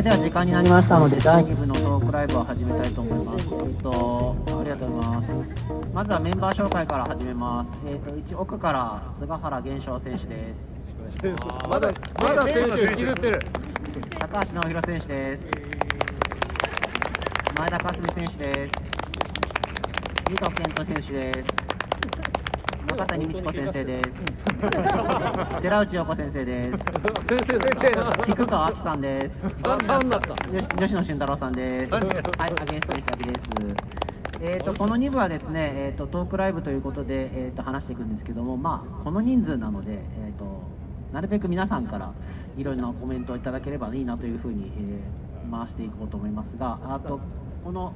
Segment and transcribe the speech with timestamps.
[0.00, 3.44] れでは時間になりましたので第2部のトークライブを始めたいと思います。
[3.44, 5.32] えっとありがとうございます。
[5.92, 7.70] まずはメンバー紹介から始めます。
[7.86, 10.72] えっと一奥から菅原玄翔選手です。
[11.68, 11.92] まだ
[12.22, 13.40] まだ選手引きずってる
[14.18, 15.50] 高橋直弘選手です。
[17.58, 18.74] 前田香澄選手です。
[20.28, 21.69] 三戸健人選手です。
[23.00, 24.18] 中谷美智子先生です。
[25.62, 26.78] 寺内陽子先生です。
[26.78, 26.94] 先
[27.94, 29.48] 生菊川亜紀さんです。
[29.48, 31.94] 吉吉野俊太郎さんです。
[31.94, 33.50] はい、アゲンストリサキです。
[34.42, 40.60] えー、とこの2部はですね、えー、とトークライブということで、えー、と話していくんですけども、まあ、この人数なので、えー、と
[41.14, 42.12] なるべく皆さんから
[42.58, 47.20] いろいろなコメントをいただければいいなというふうに、えー回していこうと思いますがあと
[47.64, 47.92] この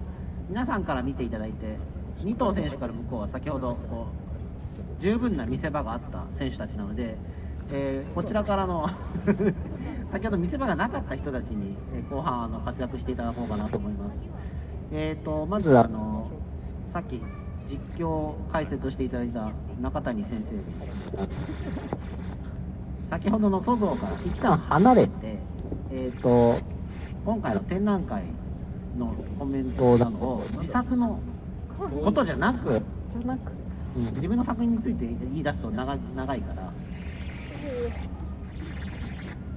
[0.49, 1.79] 皆さんから見ていただいて
[2.23, 4.24] 2頭選手から向こうは先ほどこう
[5.05, 7.19] 十分な見せ場があった選手たちなので、
[7.71, 8.89] えーこちらからの
[10.09, 14.31] 先ほど見せ場がなかった人たちに、え後半あの活躍していただこうかなと思います。
[14.91, 16.31] えー、とまずあの
[16.89, 17.21] さっき
[17.69, 19.51] 実況解説をしていただいた
[19.83, 20.63] 中谷先生で
[23.05, 25.39] す先ほどの粗像から一旦離れて、
[25.91, 26.59] えー、と
[27.27, 28.23] 今回の展覧会
[28.97, 31.19] のコメントなのを自作の
[32.05, 32.83] ことじゃなく
[33.97, 34.15] うん。
[34.15, 36.71] 自分の作品について言い出すと長長いから。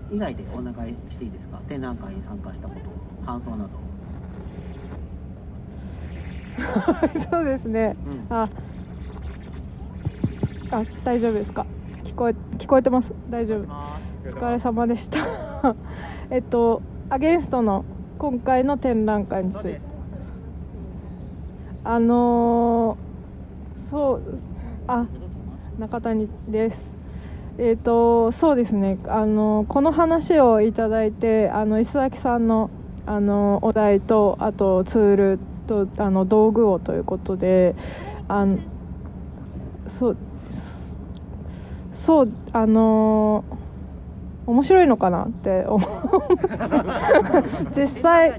[0.10, 1.58] 以外でお願いしていいですか？
[1.68, 3.70] 展覧会に参加したこと感想など、
[7.30, 7.96] そうですね。
[8.30, 8.48] うん、あ。
[10.72, 11.66] あ大丈夫ですか？
[12.06, 13.12] 聞こえ聞こえてます？
[13.30, 13.64] 大丈夫。
[14.26, 15.20] お疲れ様でした。
[16.32, 17.84] えっとアゲンストの
[18.18, 19.82] 今回の展覧会について。
[21.84, 23.07] あのー
[23.90, 24.22] そう
[24.88, 25.06] あ
[25.80, 26.98] 中谷です。
[27.60, 28.98] えっ、とそうですね。
[29.08, 32.70] あのこの話をいただいてあの石崎さんの
[33.06, 37.76] あのお題とあとツールとあの道具をということで
[38.28, 38.58] あの
[39.88, 40.18] そう
[41.94, 43.44] そうあの
[44.48, 45.90] 面白いのかなって思う。
[47.76, 48.30] 実際。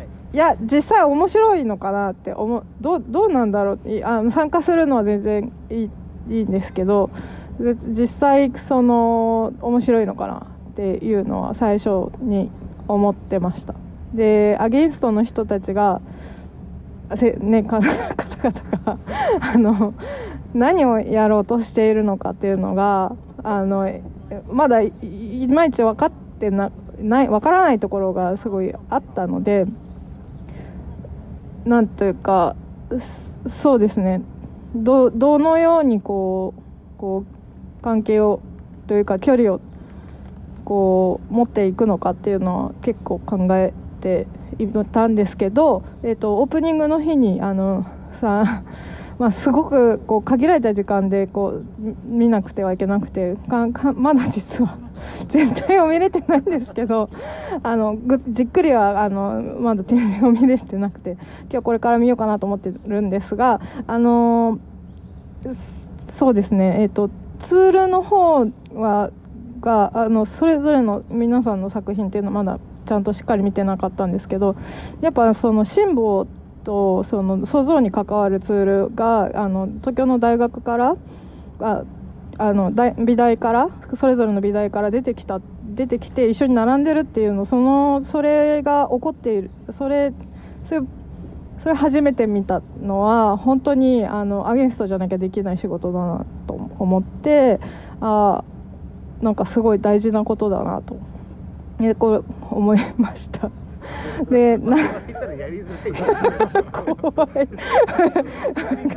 [0.00, 0.06] い。
[0.32, 2.64] いや実際面白いのかなって思う。
[2.80, 3.88] どうどうなんだろう。
[3.88, 5.90] いあの参加するのは全然いい
[6.30, 7.10] いいんですけど
[7.58, 12.50] で実際その面白いのかなっていうのは最初に
[12.86, 13.74] 思ってました。
[14.14, 16.00] でアゲンストの人たちが
[17.16, 17.80] せ、ね、か
[18.40, 18.98] 方々が
[19.40, 19.94] あの
[20.54, 24.02] 何をやろうとしているのかっていうのがあのえ
[24.50, 24.92] まだい
[25.48, 29.66] まいち分かってなない分からないところがすごいあったので
[31.64, 32.56] なんというか
[33.48, 34.22] そうですね。
[34.74, 37.24] どどのようにこうこ
[37.80, 38.40] う関係を
[38.86, 39.60] というか距離を
[40.64, 44.26] こう持っていくのかっていうのは結構考えて
[44.58, 47.86] いたんですけど、えー、とオープニングの日にあの
[48.20, 48.62] さ
[49.18, 51.64] まあ、すごくこう限られた時間でこう
[52.04, 54.76] 見なくてはいけなくてかかまだ実は
[55.28, 57.08] 全体を見れてないんですけど
[57.62, 57.96] あの
[58.28, 61.16] じっくりはあのまだ展示を見れてなくて
[61.50, 64.58] 今日これから見ようかなと思ってるんですがあの
[66.12, 67.10] そうですね、えー、と
[67.40, 69.10] ツールの方は
[69.60, 74.56] があのそれぞれの皆さんの作品っていうのはまだちゃんとしっかり見てなかったんですけど
[75.00, 80.96] やっぱその辛抱ってとその創造に関わるツールがあの東京の大学から
[81.60, 81.84] あ
[82.36, 90.12] あの大美大からそれぞれの美大から出てきた出てきて一緒に並んでるっていうのそのそれが起こっているそれ
[90.66, 90.80] それ
[91.58, 97.60] それ初めて見たのは本当にあのアゲンストじゃなきゃできない仕事だなと思って
[98.00, 98.44] あ
[99.22, 100.98] なんかすごい大事なことだなと
[101.80, 102.20] えこれ
[102.50, 103.50] 思いました。
[104.30, 104.84] でなや
[105.48, 105.66] りづ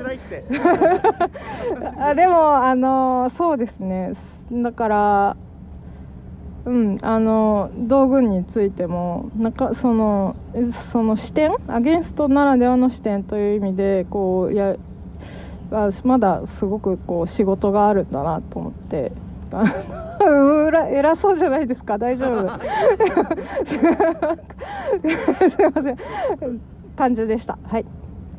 [0.03, 0.43] らいって。
[1.99, 4.13] あでもあのそうですね。
[4.51, 5.35] だから
[6.65, 10.35] うんあの道具についてもなんかその
[10.91, 14.75] その視点アゲンストならではの視点という意味でこうや
[15.71, 19.11] あまだすごくこう仕事があるんだなと思って。
[19.51, 19.63] あ
[20.25, 22.47] うら偉そうじゃないですか大丈夫
[23.65, 23.79] すい
[25.73, 25.97] ません
[26.95, 27.85] 感じでしたはい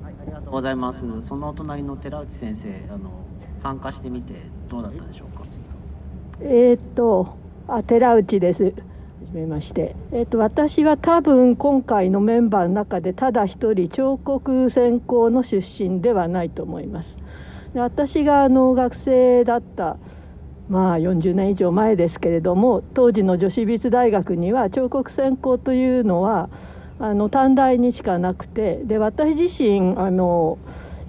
[0.02, 1.22] はい、ありがとうございます。
[1.22, 3.10] そのお隣の寺内先生、あの
[3.62, 4.34] 参加してみて
[4.68, 5.44] どうだったでしょうか？
[6.40, 7.28] えーっと
[7.68, 8.64] あ寺内です。
[8.64, 8.70] は
[9.24, 9.94] じめまして。
[10.12, 17.16] えーっと私は多分今回のメンバーの中でただ一人彫刻専攻の出身ではないと思います。
[17.74, 19.96] で私があの学生だった
[20.68, 26.50] まあ40年以上前ですけれども当時の女子美術大学には彫刻専攻というのは
[27.00, 30.58] あの短大にしかなくてで私自身あの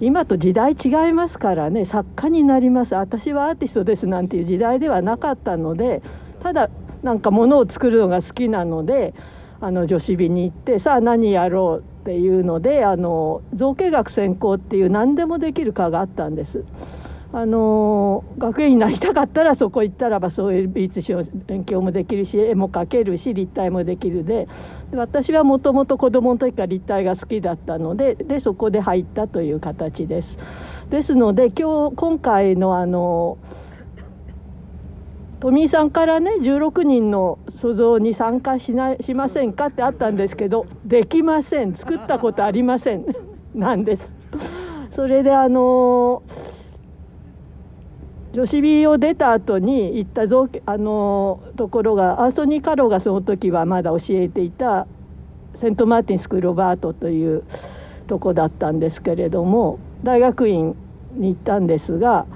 [0.00, 6.02] 今と時代違いますからね作家になります私はアーティストですなんていう時代ではなかったので
[6.42, 6.70] ただ
[7.02, 9.14] なんかものを作るのが好きなので
[9.60, 16.64] あの女子美に行ってさあ何やろうっていうのであの造形学専攻っていう何でもできる科があったんです。
[17.32, 24.48] あの学園になりたかったらそこ行ったらばそういう美術史の勉強もできるし絵も描けるし立体もできるで
[24.92, 30.38] 私はもともと子供の時から立体が好きだったのででそこで入ったという形です。
[30.90, 33.38] ですので今日今回のあの
[35.38, 43.06] 富井さんからね16人の塑像に参加しないしませんかってあったんですけどできません作ったことありません
[43.54, 44.12] なんです。
[44.92, 46.24] それであの
[48.32, 54.86] 女子美を出た後に行った造あのところがアーソニー・カロがその時はまだ教えていた
[55.56, 57.42] セント・マーティン・スクール・オブ・アートという
[58.06, 60.76] とこだったんですけれども大学院
[61.14, 62.26] に行ったんですが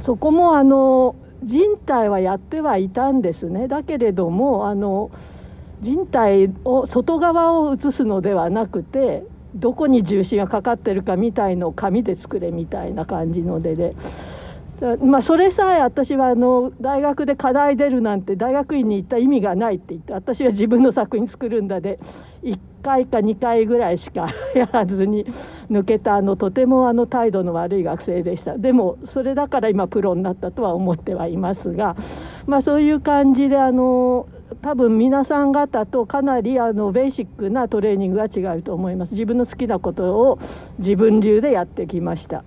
[0.00, 5.10] そこもあの人体はやってはいたんですねだけれどもあの
[5.80, 9.24] 人体を外側を写すのではなくて
[9.54, 13.94] どこに重心がかかってるかみたいのを紙で作れみたいな感じのでで。
[14.80, 21.98] まあ、それさえ私はあの大学で課題出るなんて大学院に行った意味がないって言って私は自分の作品作るんだで
[22.44, 25.26] 1回か2回ぐらいしかやらずに
[25.68, 31.96] 抜けたあのとてもあの態度の悪い学生でしたでもそれだから今プロになったとは思ってはいますが、
[32.46, 34.28] まあ、そういう感じであの
[34.62, 40.38] 多分皆さん方とかなりあのベーシックなトレーニングが違うと思います自分の好きなことを
[40.78, 42.44] 自分流でやってきました。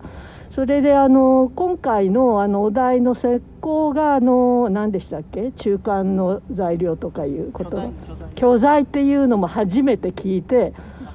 [0.51, 5.51] それであの今回のあのお題の石膏があの何でしたっけ？
[5.53, 7.94] 中間の材料とかいうこと
[8.36, 10.74] 巨材っていうのも初めて聞いて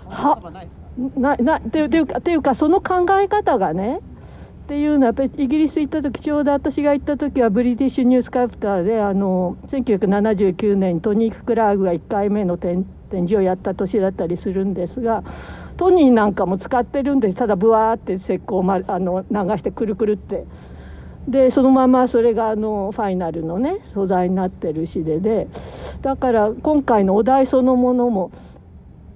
[0.09, 0.41] は
[1.17, 4.01] ななっていうかっていうかその考え方がね
[4.65, 15.23] っていうのはやっぱりイギリス行った時ちょうど私が行った時はブリティッシュニュースカプターであの1979年にトニー・クラーグが1回目の展示をやった年だったりするんですが
[15.77, 17.37] トニーなんかも使ってるんです。
[17.37, 20.45] ただブワーって石膏を、ま、あの流してくるくるって。
[21.29, 25.49] でそのままそれがあのファイナルのね素材になってるしでで。
[26.03, 28.31] だから今回のお題そのものも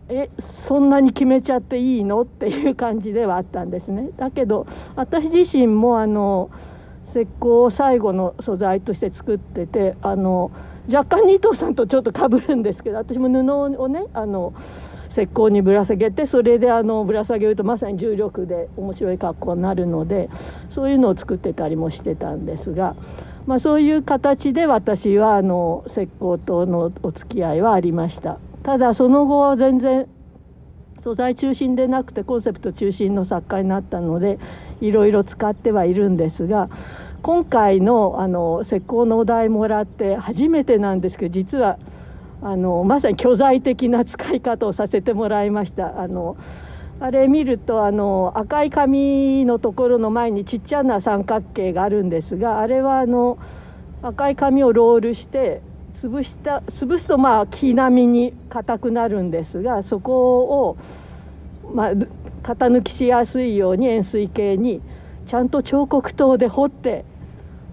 [0.09, 4.11] えそんなに決めちゃっていいのっていう感じではあったんですね。
[4.17, 4.67] だけど
[4.97, 6.51] 私自身もあの
[7.09, 10.51] 石膏を最後の素材として作っててあの
[10.93, 14.53] 若干二藤さんとちょっとかぶるんですけど私も布をねあの
[15.11, 20.31] 石膏にぶら下げてそれであのぶら下げるとまさに重力で面白い格好になるので
[20.71, 22.95] そういうのを作ってたりもしてたんですが、
[23.47, 28.39] まあ、そういう形で私はあの石膏とのお付き合いはありました。
[28.62, 30.07] ただその後は全然
[31.03, 34.39] 素材中心でなくてコンセプト中心の作家になったので
[34.81, 36.69] いろいろ使ってはいるんですが
[37.23, 41.79] 今回のあの石膏のお題もらって初めてなんですけど実は
[42.42, 46.00] あのまさに巨大的な使い方をさせてもらいました。
[46.00, 46.37] あの
[47.00, 53.38] あれ見るとあの赤い紙のところの前にちっちゃな三角形があるんですがあれはあの
[54.02, 55.62] 赤い紙をロールして
[55.94, 60.76] 潰した潰すとまあ木並みに硬くなるんですがそこを
[61.75, 61.92] まあ
[62.42, 64.82] 型抜きしやすいように円錐形に
[65.25, 67.06] ちゃんと彫刻刀で彫って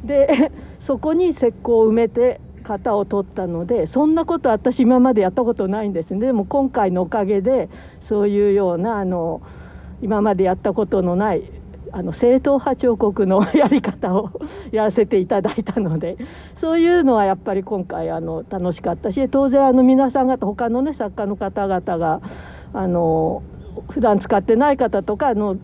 [0.06, 6.20] でそこに石膏を埋めて型を取ったのでそんなこと私今までやったことないんですね。
[6.28, 7.70] でも今回のおかげで
[8.02, 9.42] そういうようなあの
[10.02, 11.44] 今までやったことのない
[11.92, 14.30] あの正統派彫刻の やり方を
[14.72, 16.18] やらせていただいたので
[16.56, 22.22] そういうのはやっぱり今回あの楽しかったし当然あの皆さん方他のね作家の方々が
[22.74, 23.42] あの
[23.90, 25.58] 普段使ってない方とかあの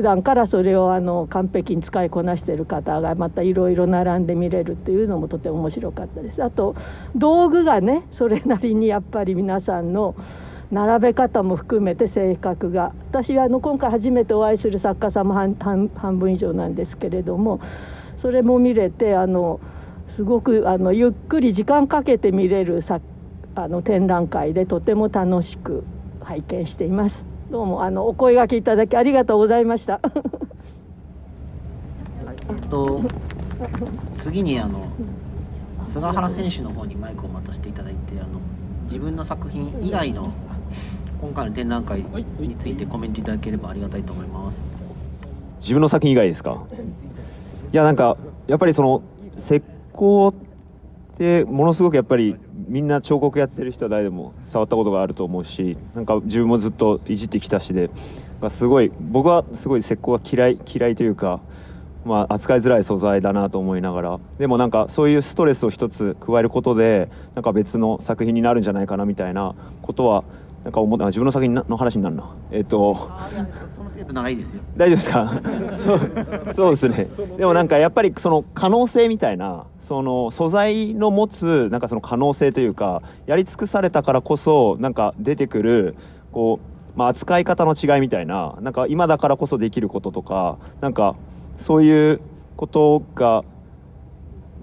[0.00, 6.74] 普段からそれをあの完璧に使いこなしている方がまたいろいろ並んで見れるっていうのもとても面白かったですあと
[7.14, 10.16] 道具がねそれなりにやっぱり皆さんの
[10.70, 15.54] 並べ方も含めて性格が私はあの今回初めてお会いする作家さんも半
[15.94, 17.60] 半分以上なんですけれども
[18.16, 19.60] それも見れてあの
[20.08, 23.02] すごくあのゆっくり時間かけて見れるさ
[23.54, 25.84] あの展覧会でとても楽しく
[26.24, 27.29] 拝見しています。
[27.50, 30.00] どうもあのお声がけいただきありがとうございました。
[32.48, 33.02] えっと
[34.18, 34.86] 次にあの
[35.84, 38.38] 菅原選手の方にマイクを渡していただいてあの
[38.84, 40.32] 自分の作品以外の
[41.20, 42.04] 今回の展覧会
[42.38, 44.60] についてコメントいただければありがたいと思います。
[45.58, 46.64] 自分の作品以外ですか？
[47.72, 48.16] いやなんか
[48.46, 49.02] やっぱりその
[49.36, 49.60] 石
[49.92, 50.34] 膏っ
[51.18, 52.36] てものすごくやっぱり
[52.70, 61.40] みんな彫刻やってる人は誰でも触ったことがあると思うしなんか自分もずっといじってきたしでなんかすごい僕はすごい石膏は嫌い嫌いというか、
[62.04, 64.20] まあ、扱いづらい素材だなと思いながら。
[64.38, 70.22] でもなんかそういうストレスを一つ加えることでなんか別の作品になるんじゃないかなみたいなことは
[70.62, 72.32] なんか思った自分の作品の話になるな。
[72.52, 73.10] えっ、と
[74.00, 74.60] あいやその程度ならいいですよ。
[74.76, 76.52] 大丈夫ですか？
[76.52, 77.08] そうそうですね。
[77.36, 85.96] でもなんかやっぱりその可能性みたいなその素材の持つなんかその可能性というかやり尽くされたからこそなんか出てくる
[86.32, 86.60] こ
[86.94, 91.16] う、まあ、扱い方の違いみたいななんか今だからこそできることとかなんか
[91.56, 92.20] そういう
[92.56, 93.42] ことが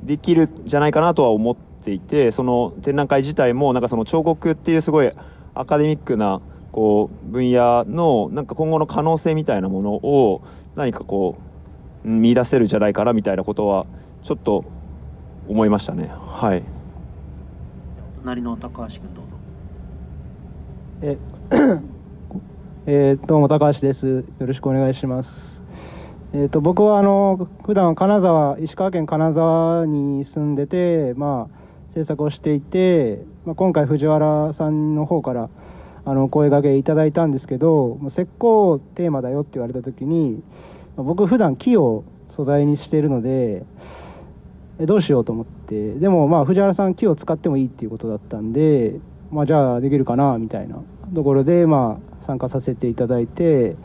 [0.03, 5.11] できるんじゃないかなとは思っていてその展覧会自体もなんかその彫刻っていうすごい
[5.55, 6.39] アカデミックな
[6.77, 10.43] こう分野のなんか今後の可能性みたいなものを
[10.75, 11.39] 何かこ
[12.05, 13.87] う見出せるんじゃないかなみたいなことは
[14.21, 14.63] ちょっと
[15.47, 16.63] 思いましたねはい
[18.21, 19.37] 隣の高橋君どうぞ
[21.01, 21.17] え
[22.85, 24.23] えーどうも高橋です。
[24.37, 25.63] よろしくお願いします。
[26.33, 35.49] えっ、と僕はあの普段金沢石川県金沢に住んでてまあ制作をしていて、まあ今回藤原さんの方から
[36.09, 40.41] あの声掛けいただいたんですけど、石膏テーマだよって言われた時に、
[40.95, 43.63] ま僕普段木を素材にしてるので。
[44.85, 48.99] どうしようと思ってでもまあ藤原さん木を使ってもいいっていうことだったんで
[49.31, 50.77] まあじゃあできるかなみたいな
[51.15, 53.75] ところでまあ参加させていただいて、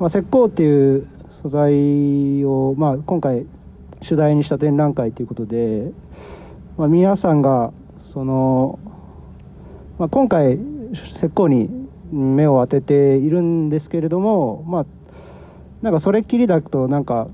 [0.00, 1.06] まあ、石膏っていう
[1.42, 3.46] 素材をまあ今回
[4.02, 5.92] 取材にした展覧会ということで、
[6.76, 8.80] まあ、皆さんがその、
[9.98, 10.58] まあ、今回
[10.94, 11.68] 石膏に
[12.12, 14.86] 目を当てているんですけれどもまあ
[15.82, 17.28] なんかそれっきりだとなんか、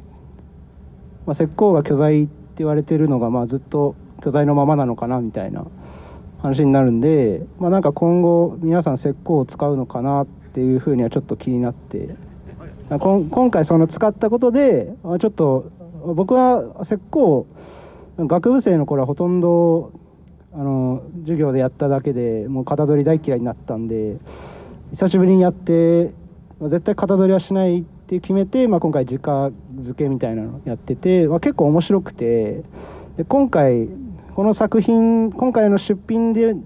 [1.27, 5.67] まあ、石膏が巨材って言われてるのがまあずっと巨材のままなのかなみたいな
[6.43, 12.17] 話になるんで、まあ、なんか今後皆さん石膏を使うのかなっていうふうにはちょっと気になって
[12.99, 15.71] こん今回その使ったことであちょっと
[16.15, 17.47] 僕は石膏
[18.19, 19.93] 学部生の頃はほとんど
[20.53, 24.17] あの授業でやっただけでもう型取り大嫌いになったんで
[24.93, 26.13] 久しぶりにやって
[26.59, 32.65] まあ絶対型取りはしないって決めて、まあ、今回直付けみたいなのやってて、まあ、結構面白くて
[33.17, 33.89] で今回
[34.35, 36.57] この作品今回の出品で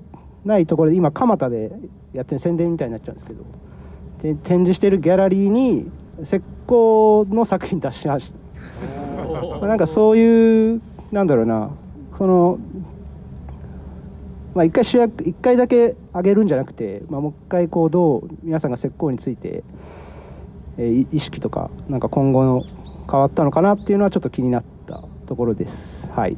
[0.44, 1.70] ないところで今蒲田で
[2.14, 3.44] やってる宣伝みたいになっちゃうんですけど
[4.22, 5.90] で展示してるギャラリーに
[6.22, 8.38] 石膏の作品出しました。
[9.60, 10.80] まあなんかそういう
[11.12, 11.70] なんだろうな
[12.16, 12.58] その
[14.54, 19.64] まあ一回主役一回だけ上げるんじゃなくて、まあ、もう一回こうどう皆さんが石膏について、
[20.78, 22.62] えー意識とかなんか今後の
[23.10, 26.08] 変わったのかなっていうのはちょっと気になったところです。
[26.10, 26.36] はい。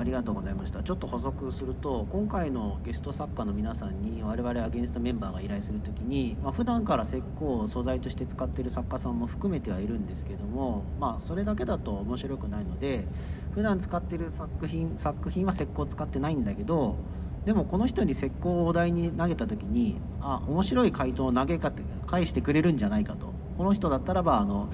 [0.00, 0.82] ありがとうございました。
[0.82, 13.04] ちょっと補足すると今回のゲスト作家の皆さんに我々アゲンストメンバーが依頼するときに、まあ、普段から石膏を素材として使っている作家さんも含めてはいるんですけども、まあ、それだけだと面白くないので
[13.52, 16.96] 普段使ってる作品作品は石膏を使ってないんだけど
[17.44, 21.72] でもこの人に石膏をお題に投げた時にあ面白い回答を投げか
[22.06, 23.32] 返してくれるんじゃないかと。
[23.56, 24.70] この人だったらばあの、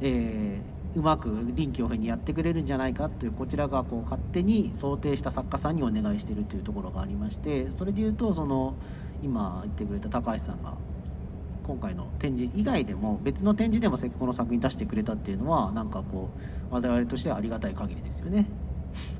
[0.00, 8.74] えーうまく臨機応変にやってくれるんじゃないかというこちらがこう勝手に想定した作家さんにお願いしているというところがありましてそれでいうとその
[9.22, 10.74] 今言ってくれた高橋さんが
[11.66, 16.28] 今回の展示以外でも別の展示でも石膏の作品出してくれたっていうのはなんかこ
[16.70, 18.46] う我々としてはありがたい限りですよね。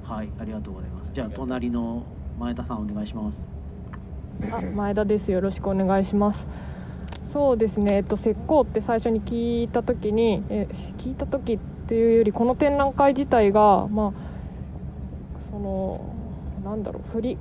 [0.03, 1.13] はいありがとうございます。
[1.15, 2.03] じゃあ隣の
[2.39, 3.39] 前田さんお願いします。
[4.51, 5.31] あ前田です。
[5.31, 6.47] よろしくお願いします。
[7.33, 16.15] そうですね、えっと、石膏って最初に聞いた時にえ聞いた時っていうよりこの展覧会自体がまあその
[16.65, 17.39] なんだろう振り。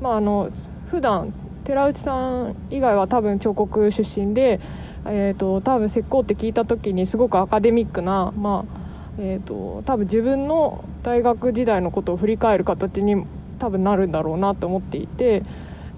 [0.00, 0.50] まああの
[0.86, 1.32] 普段
[1.64, 4.60] 寺内さん以外は多分彫刻出身で
[5.04, 8.82] えー、と多分石膏って聞いた時にすごくアカデミックな、まあ
[9.18, 13.24] えー、と多分自分の大学時代のことを振り返る形に
[13.58, 15.42] 多分なるんだろうなと思っていて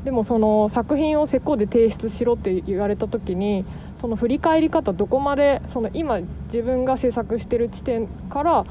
[0.05, 3.65] でもその作品を石膏で提出しろって言われた時に
[3.97, 6.21] その振り返り方どこまでその今
[6.53, 8.67] 自分が制作してる地点から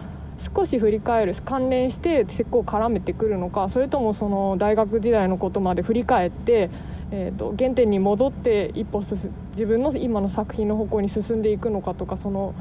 [0.56, 6.70] 少し振り返る関連して石膏を絡めてくるのかそれともその大学時代のことまで振り返って、
[7.12, 9.18] えー、と原点に戻って一歩進
[9.52, 12.54] 自分の今の作品の方向に進んでいくのかとかその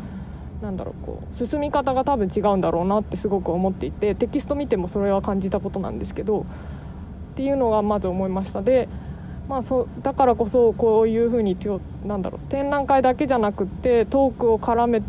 [0.62, 6.46] なんだろうこう進み方が多分違うんだろうなってすごく思っていてテキスト見てもそれは感じたことなんですけど
[7.32, 8.62] っていうのがまず思いました。
[8.62, 8.88] で、
[9.48, 11.56] まあ、そうだからこそこういうふうに
[12.04, 15.02] なんだろう展覧会だけじゃなくってトークを絡め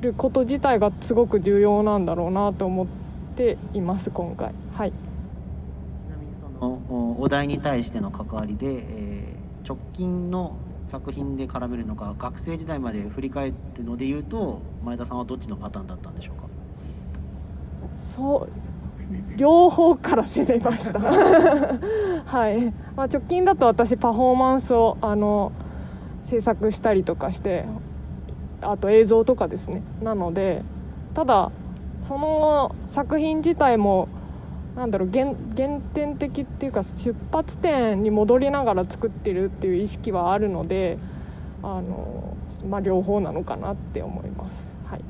[0.00, 2.86] ること自体がすごく重要なんだろうなと思っ
[3.36, 4.52] ています今回。
[4.74, 4.92] はい。
[4.92, 9.38] ちなみにそのおお題に対しての関わりで、えー
[9.68, 10.56] 直近の
[10.88, 16.48] 作品で絡めるのか学生時代まで振り返るので言うと前田さんはどっちのパターンだったんでしょうか？
[18.16, 20.98] そう両方から攻めました。
[22.26, 25.52] はい、まあ、直近だと私パフォーマンスをあの
[26.24, 27.64] 制作したりとかして
[28.60, 29.82] あと映像とかですね。
[30.02, 30.62] なので
[31.14, 31.50] ただ
[32.02, 34.08] その作品自体も
[34.78, 40.98] なんだろう原原点的っていうか出発点に戻りながら作ってるっていう意識はあるので
[41.64, 44.68] あの、まあ、両方なのかなって思います。
[44.88, 45.00] はい。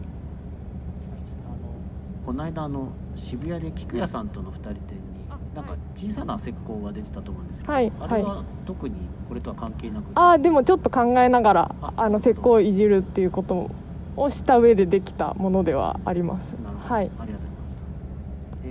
[2.25, 7.93] この間あの渋谷で菊屋さんとの2人展になんか小さな石膏が出てたと思うんですけど、はい。
[8.01, 8.95] あれは特に
[9.29, 13.71] これとは関係なくあーでもちょっと考えながらあの石膏をいじるっていうこと
[14.17, 16.53] をした上でできたものではあります。
[16.65, 17.05] なるほど、はい。
[17.05, 17.48] ありがとうございました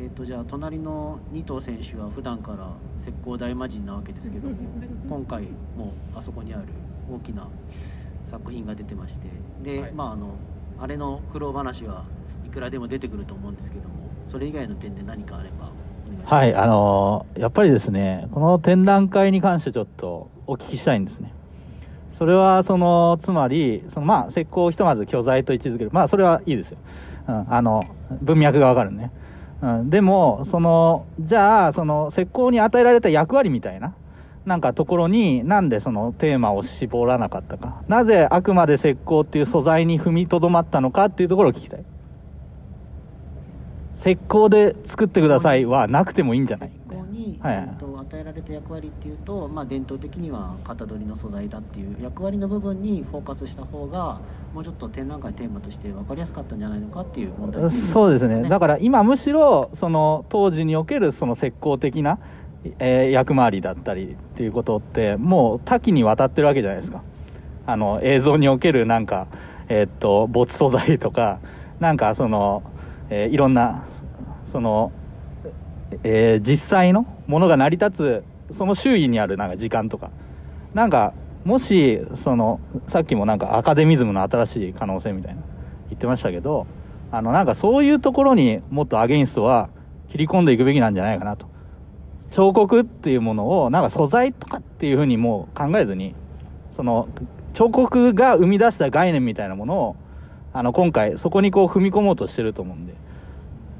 [0.07, 4.55] えー、とじゃあ隣の二藤選手は普段から石膏大魔人なわけですけども
[5.09, 5.43] 今回
[5.77, 6.63] もあそこにある
[7.13, 7.45] 大きな
[8.25, 9.27] 作品が出てまして
[9.63, 10.27] で、はいまああの
[10.79, 12.05] あれの苦労話は
[12.45, 15.71] いくらでも出てくると思うんですけどもそれ以外の点で何かあれば
[16.23, 21.33] はい、あのーやっぱりですね、この展覧会に関してちょっとお聞きしたいんですね。
[22.13, 25.89] それは、その、つまり、その、まあ、石膏をひとまず巨材と位置づける。
[25.93, 26.77] まあ、それはいいですよ。
[27.27, 27.83] うん、あの、
[28.21, 29.11] 文脈がわかるね。
[29.61, 33.95] うん、でも、その、じゃあ、その、石膏に与えられた役割みたいな、
[34.45, 37.81] なんかところに、なんでそのテーマを絞らなかったか。
[37.87, 41.83] なぜあくまで石膏っていう素材に踏みとどまったのかっていうところを聞きたい。
[43.95, 46.71] 石膏で作ってくださいはなくてもいいんじゃない？
[47.17, 54.19] に、はいえーと与えられた役割っていうと、まあ、伝統的には型取りの素材だっていう役割の部分にフォーカスした方が
[54.53, 62.19] もうちょっと展覧会テーマとして分かりやすかったんじゃないのかっていう問題そうですね、だから今、むしろその当時におけるその石膏的な、
[62.79, 67.01] えー役回りだったりっていうことって、もう多岐にわたってるわけじゃないですか、
[67.65, 69.27] あの映像におけるなんか、
[69.69, 71.39] えーっと没素材とか、
[71.79, 72.63] なんかその、
[73.09, 73.83] えーいろんな、
[74.51, 74.91] その、
[76.03, 80.11] えー実際のものが成り立つ、その周囲にあるなんか時間とか、
[80.73, 81.13] なんか、
[81.47, 85.41] もしそのさっきもなんかアカデミズムの新しい可能性みたいな
[85.87, 86.67] 言ってましたけど
[87.09, 89.69] あのなんかそういうところにもっとアゲインストは
[90.09, 91.47] 切り込んでいくべきなんじゃないかなと。
[92.31, 96.13] 彫刻っていうものをなんか素材とかっていうふうにもう考えずに
[96.73, 97.07] その
[97.53, 99.95] 彫刻が生み出した概念みたいなものを
[100.51, 102.93] あの今回そこにこう踏み込もうとしてると思うんで。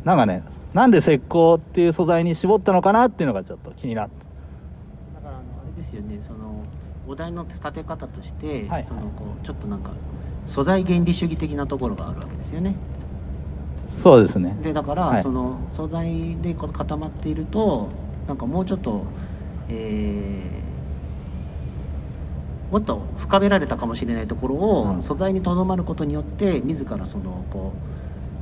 [0.07, 0.43] なんかね
[0.73, 4.15] なんで石膏っていう素材に絞ったのかなっていうのがちょっと気になって
[5.15, 6.63] だからあのあれですよねその
[7.07, 8.85] お題の立て方として、はい。
[8.85, 9.91] そのこうちょっとなんか
[10.45, 12.75] 素材原理主義的なところがあるわけですよね。
[13.89, 14.57] そうですね。
[14.61, 15.23] でだから、はい。
[15.23, 17.87] その素材で固まっていると
[18.27, 19.05] なんかもうちょっと
[19.69, 25.01] えーもっと深められたかもしれないところを、うん。
[25.01, 27.71] 素材にとどまることによって自らそのこ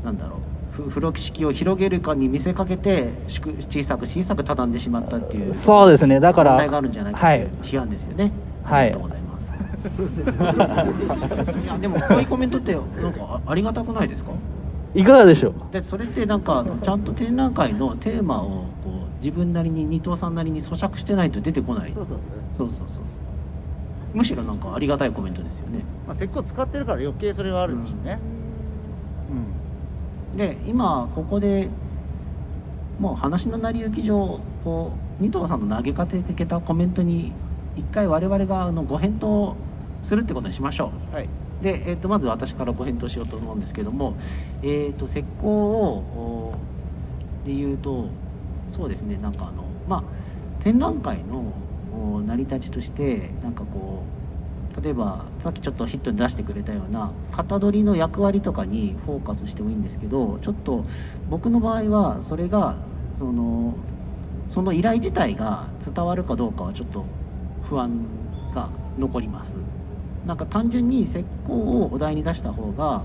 [0.02, 0.55] うなんだろうふ
[0.90, 6.20] 風呂敷を広げるかに見せかけて縮小さく小さく畳んでしまったっていうそうですね。
[6.20, 7.40] だから問題があるんじゃないかとはい。
[7.40, 8.32] いう批判ですよね、
[8.64, 8.86] はい。
[8.86, 9.26] ありがとうございます。
[11.64, 12.84] いやでもこういうコメントってなん
[13.14, 14.32] かあありがたくないですか？
[14.96, 15.54] いかがでしょう？
[15.72, 21.94] でそれってなんかちゃんと展覧会のテーマをこう自分なりに二藤さんなりに咀嚼してないと出てこない。
[21.96, 23.04] そうそうそう、そうそうそうそう。
[24.14, 25.80] むしろなんかありがたいコメントですよね。
[26.08, 28.18] まあ、石膏使ってるから余計それはあるんでしょうね
[30.36, 31.70] で今ここで
[33.00, 37.32] もう話の成り行き上こう二藤さんの投げかけたコメントに
[37.76, 39.56] 一回我々があのご返答
[40.02, 41.08] するってことにしましょう。
[41.10, 41.30] うんはい。
[41.62, 44.16] で、えー、とまず私からご返答しようと思うんですけども、
[44.62, 46.56] えー、と石膏をお
[47.46, 48.08] で言うと
[48.70, 51.54] そうですねなんかあのまあ展覧会の
[52.16, 54.15] お成り立ちとしてなんかこう
[54.82, 60.86] 例えばさっきちょっとヒットに出してくれたような型取りの役割とかにフォーカスしてもいいんですけどちょっと
[61.30, 62.76] 僕の場合はそれが
[63.18, 63.76] その
[64.50, 67.06] その依頼自体が伝わるかどうかはちょっと
[67.64, 68.06] 不安
[68.54, 69.54] が残ります。
[70.26, 73.04] なんか単純に石膏をお題に出した方が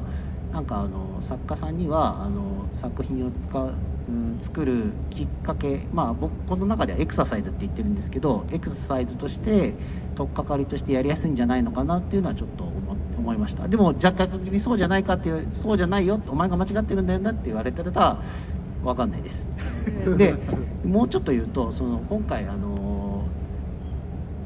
[0.52, 3.72] なんかあの作家さんにはあの作品を使う、
[4.40, 9.74] 作るきっかけまあ僕この中ではエクササイズって言ってるんですけどエクササイズとして
[10.14, 13.68] 取っかかりとしてやりやすいんじゃないのかなっていうのはちょっと思思いました。
[13.68, 18.22] でも若干的にそうじゃないかっていうそうじゃないよお前が間違ってるんだよなって言われてるとは
[18.82, 19.46] 分かんないです。
[20.16, 20.34] で
[20.84, 23.24] もうちょっと言うとその今回あの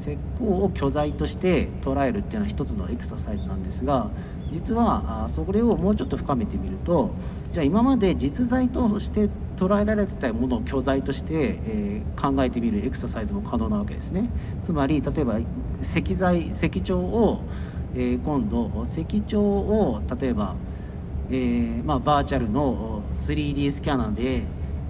[0.01, 4.09] 石膏を巨材として捉えるっていうのは一つのエクササイズなんですが
[4.51, 7.09] 実はあそれをもうちょっと深めてみると
[7.53, 14.29] じゃあ今まで実在として捉えられてたものを巨材として、えー考えてみるエクササイズも可能なわけですね。
[14.63, 15.37] つまり例えば
[15.81, 17.41] 石材石彫を、
[17.93, 20.55] えー今度石彫を例えば、
[21.29, 24.43] えーまあ、バーチャルの 3D スキャナーで、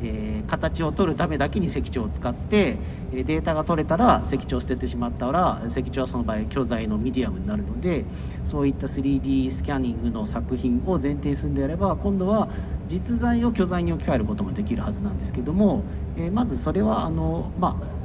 [0.04, 2.78] えー形を取るためだけに石彫を使って
[3.12, 8.06] えーデータが取れたら石彫を捨ててしまったら石彫はその場合巨材のミディアムになるので
[8.43, 12.47] そういった 3D スキャニングの作品を前提にするんであれば今度は
[12.87, 15.83] 実在を巨材に置き換えることもできるはずなんですけども、
[16.17, 17.95] えーまずそれはあのまあ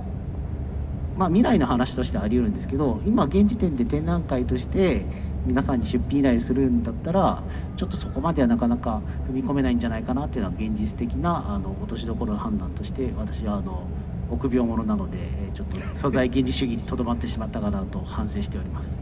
[1.16, 5.04] まあ、未来の話としてあり得るんですけど今現時点で展覧会として
[5.44, 7.42] 皆さんに出品依頼するんだったら
[7.76, 13.86] ちょっとそこまではなかなか踏み込めないんじゃないかなっていうのは現実的なあの落としどころの判断として私はあの
[14.30, 18.98] 臆病者なのでえちょっと素材原理主義にとどまってしまったかなと反省しております。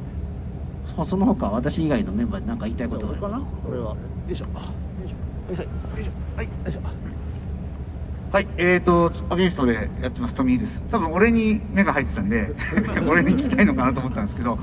[0.97, 3.97] そその他私以外のメンバーで何か言いたいことがありかなますそれはよ
[4.29, 4.47] いしょ
[5.57, 6.49] はい。
[8.31, 8.49] はい。
[8.59, 10.35] えーとアゲインストでやってます。
[10.35, 10.85] トミーです。
[10.91, 12.55] 多分俺に目が入ってたんで
[13.09, 14.59] 俺に聞きたいのかなと思ったんですけど。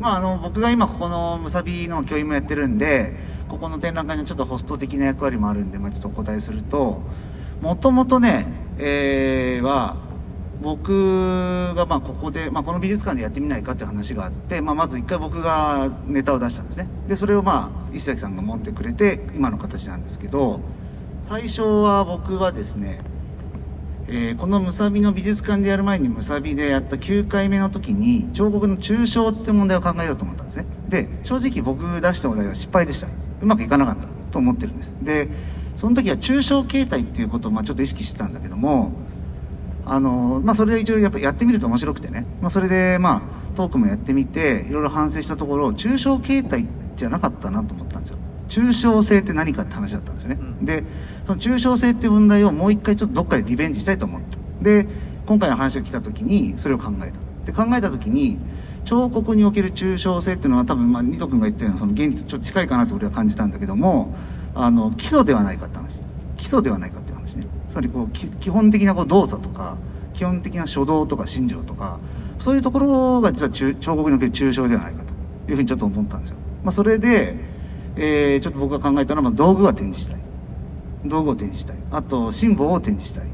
[0.00, 3.14] まああの僕が今ここのムサビの教員もやってるんで
[3.48, 7.02] ここの展覧会のちょっとホスト的な役割もあるんで、まあ、ちょっとお答えすると
[7.60, 8.46] もともとね、
[8.78, 9.96] えーは
[10.60, 16.86] 僕がまあここで、まあ、この美術館でやってみないかっていう話があって、まあ、まず一回僕がネタを出したんですね。
[17.08, 20.60] でそれをまあ石崎さんが持ってくれて今の形なんですけど
[21.28, 23.00] 最初は僕はですね、
[24.06, 30.66] えーこのムサビの美術館でやる前にムサビでやった9回目の時に彫刻の抽象って問題を考えようと思ったんですね。
[30.88, 33.06] で正直僕出したお題は失敗でした。
[33.40, 34.96] うまくいかなかったと思ってるんです。
[35.00, 35.28] で
[35.76, 38.92] その時は抽象形態っていうことをまあちょっと意識してたんだけども
[39.86, 46.66] あのまあそれで一応やっぱやってみると面白くてね、まあ、それでまあトークもやってみていろいろ反省したところ抽象形態
[46.96, 48.18] じゃなかったなと思ったんですよ。
[48.48, 50.82] 抽象性って何かって話だったんですよね、で
[51.26, 54.38] その抽象性って問題をもう一回ちょっとどっかでリベンジしたいと思った。
[54.64, 54.86] で
[55.26, 57.52] 今回の話が来た時にそれを考えた。
[57.52, 58.38] で考えた時に
[58.84, 64.14] 彫刻における抽象性っていうのは多分まあニト君が言ったようなその現実ちょっと近いかなと俺は感じたんだけども
[64.54, 65.90] あの基礎ではないかって話。
[66.36, 66.99] 基礎ではないか
[67.70, 69.78] つまりこう基本的なこう動作とか
[70.12, 72.00] 基本的な書道とか心情とか
[72.40, 75.02] そういうところが実は中彫刻における抽象ではないか
[75.46, 77.36] というふうにちょっと思ったんですよ、まあ、それで、
[77.96, 80.20] えーちょっと僕が考えたのはまあ道具は展示したい。
[81.04, 81.76] 道具を展示したい。
[81.90, 83.24] あとシンボルを展示したい。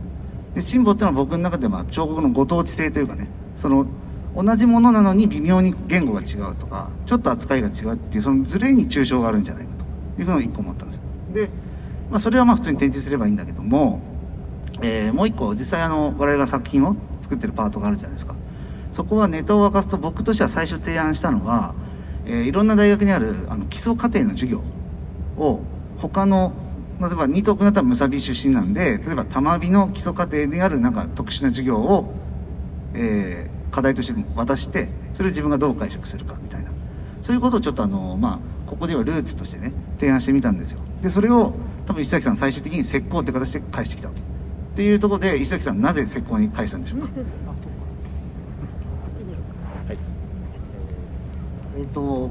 [0.55, 3.87] でシンボルっていうのは僕の中でまあ彫刻のご当地性というかねその
[4.35, 9.71] 同じものなのに微妙に言語が違うとかちょっと扱いが違うっていうそのズレに抽象があるんじゃないか
[10.17, 11.03] というふうに一個思ったんですよ。
[11.35, 11.49] で、
[12.11, 14.01] まあ、それはまあ普通に展示すればいいんだけども、
[14.83, 18.35] えーもう一個実際あの我々が作品を作ってるパートがあるじゃないですか。
[18.93, 21.75] そこはネタを明かすと僕としては最初提案したのは、
[22.25, 24.63] えーいろんな大学にあるあの基礎課程の授業
[25.37, 25.61] を
[25.99, 26.53] 他の
[27.01, 32.15] 例えば二徳だったらムサビ出身なんで例えば玉美の基礎課程にあるなんか特殊な授業を、
[32.95, 36.71] えー課題として渡してそれを自分がどう解釈するかみたいな。
[37.21, 38.39] そういうことをちょっとあのまあ
[38.71, 40.79] ここではルーツとしてね提案してみたんですよ。
[41.03, 41.53] でそれを
[41.85, 44.23] 多分石崎さん最終的に石膏って形で返してきたわけ。
[44.77, 47.09] っていうところで石崎さんなぜ石膏に返したんでしょうか？
[51.79, 52.29] えっ、と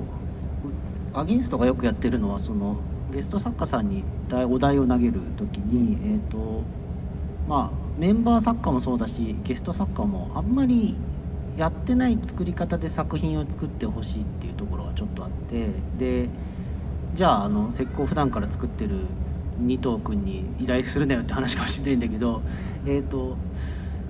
[1.15, 2.77] アゲンストがよくやってるのはその
[3.11, 6.61] ゲスト作家さんに題お題を投げる時にえっ、と
[7.49, 10.95] まあメンバー作家もそうだしゲスト作家もあんまり
[11.57, 16.29] やってない作り方で作品を作ってほしいっていうところがちょっとあってで
[17.15, 18.99] じゃああの石膏普段から作ってる
[19.57, 22.41] 二藤君に依頼するなよって話かもしれないんだけど
[22.85, 23.37] えっ、と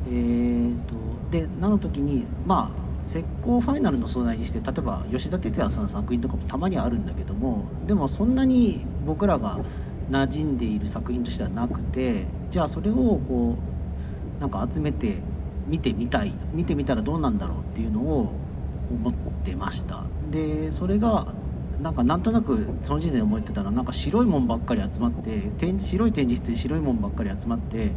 [0.08, 0.96] えー、と
[1.32, 9.60] でなの時にまあ石膏ファイナルの素材にして例えば吉田哲也さんの作品とかもたまにあるんだけどもでもそんなに僕らが
[10.10, 13.56] 馴染んでいる作品としてはなくてじゃあそれをこ
[14.38, 15.18] うなんか集めて
[15.68, 18.32] 見てみたい見てみたらどうなんだろうっていうのを
[18.92, 20.04] 思ってました。
[20.32, 21.34] でそれが
[21.82, 27.92] なんかなんとなくその時点で思ってたらなんか白いもんばっかり集まって展示白い展示室で白いもんばっかり集まって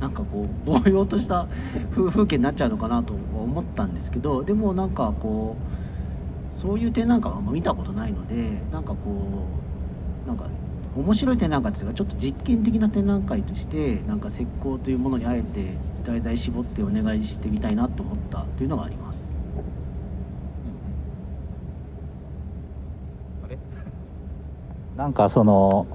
[0.00, 1.46] なんかこう ぼうようとした
[1.94, 5.56] 風景になっちゃうのかなと思ったんですけどでもなんかこ
[6.54, 8.96] うそういう展覧会はあんま見たことないのでなんかこ
[10.24, 10.44] うなんか
[10.96, 19.29] 面白い展覧会というかちょっと実験的な展覧会としてなんか石膏というものにあえて題材絞ってお願いしてみたいなと思ったというのがあります。
[25.00, 25.86] なんかその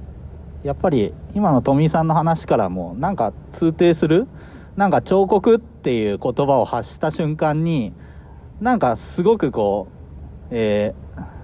[0.64, 4.26] やっぱり今の富井さんの話からもなんか通底する
[4.74, 7.92] なんか彫刻っていう言葉を発した瞬間に
[8.60, 10.92] なんかすごくこう、え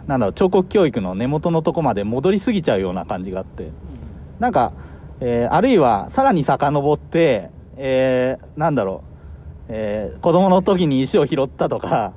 [0.06, 3.70] ー、なんだろう彫刻教育の根元のとこまで戻りすぎちゃうような感じがあって
[4.40, 4.74] なんか、
[5.20, 12.12] えー、あるいはさらに遡って、えー、なんだろう、えー、子供の時に石を拾ったとか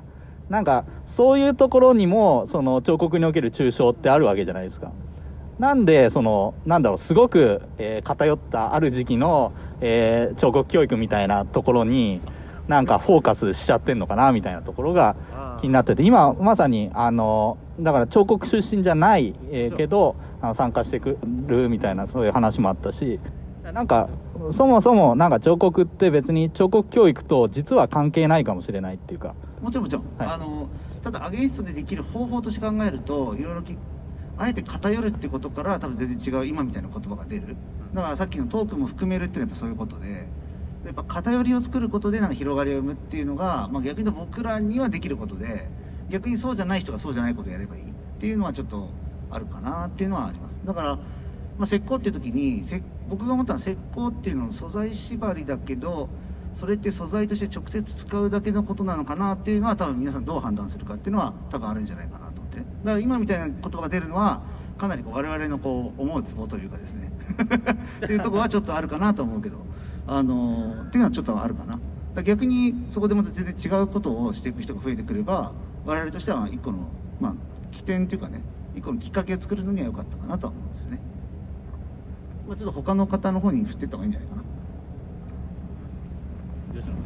[0.48, 4.92] なんかそういうところにもその彫刻における抽象ってあるわけじゃないですか。
[5.58, 12.20] なんでそのなんだろうすごく、えー、偏ったある時期の、えー、彫刻教育みたいなところに
[12.68, 15.16] なんかフォーカスしちゃってんのかなみたいなところが
[15.60, 23.20] 気になってて今まさにあのだから彫刻出身じゃない、えー、けどあの参加してくるみたいなそういう話もあったし
[23.62, 24.10] なんか
[24.52, 29.34] そもそもなんか彫刻って別に彫刻教育と実は関係ないかもしれないっていうか。
[29.62, 30.68] もちろんもちろん、はい、あの
[31.02, 33.62] ただアゲインストでできる方法として考えるといろいろ
[34.38, 37.56] あえて偏るってことから多分全然違う今みたいな言葉が出る。
[37.94, 40.28] だからさっきのトークも含めるっていうのはやっぱそういうことで。
[40.86, 45.66] やっぱ偏りを作ることでなんか広がりを生むっていうのが、まあ、逆に僕らにはできることで
[46.08, 47.82] 逆にそうじゃない人がそうじゃないことをやればいい。
[47.82, 47.84] っ
[48.20, 48.88] ていうのはちょっと
[49.28, 50.60] あるかなっていうのはあります。
[50.64, 51.00] だから、ま
[51.62, 52.64] あ、石膏っていう時に
[53.08, 56.08] 僕が思ったのは石膏っていうのは素材縛りだけど
[56.54, 62.25] それって素材として直接使うだけのことなのかなっていうのは多分皆さんどう判断するかっていうのは多分あるんじゃないかな。
[62.62, 62.70] って。
[62.84, 64.42] だから今みたいな言葉が出るのは
[64.78, 67.10] かなりこう我々のこう思うツボというかですね。
[68.04, 69.66] っていうとこはちょっとあるかなと思うけど。
[70.08, 71.78] あのっていうのはちょっとあるかな。
[72.14, 75.52] だ逆にそこでまた全然違うことをしていく人が増えてくれば
[75.84, 76.88] 我々としては一個の
[77.20, 77.34] まあ
[77.74, 78.40] 起点っていうかね
[78.74, 80.98] 一個のきっかけを作るのには良かったかなとは思うんですね、
[82.48, 84.42] まあ、ちょっと他の方の方に振っていった方がいいんじゃないかな。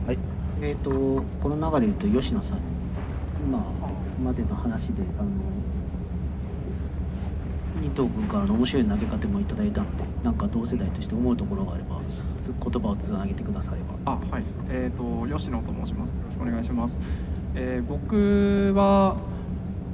[0.07, 0.19] はい。
[0.63, 2.59] えっ、ー、とこの流れで言うと吉野さん。
[3.45, 3.59] 今
[4.21, 5.29] までの話であの
[7.81, 14.13] 二藤君からの面白い投げ方もいただいたのでなんか同世代として思うところがあれば言葉をつなげてくだされば。
[14.13, 14.45] あはい。
[14.71, 16.15] えっ、ー、と吉野と申します。
[16.15, 16.99] よろしくお願いします、
[17.55, 19.17] えー、僕は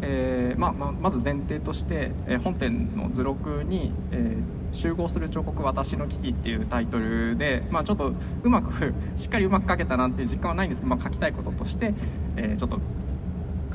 [0.02, 8.12] えーまままず前提として、えー、本編の図録に、えー「集合する彫刻私の危機」っていうタイトルで、まあ、ちょっと
[8.42, 11.94] うまくしっかりうまく書けたなっていう実感はないんですけど、まあ、書きたいこととして、
[12.36, 12.78] えー、ちょっと